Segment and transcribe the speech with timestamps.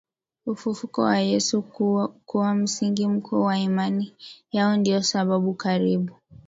[0.45, 1.61] ufufuko wa Yesu
[2.25, 4.15] kuwa msingi mkuu wa imani
[4.51, 6.15] yao ndiyo sababu karibu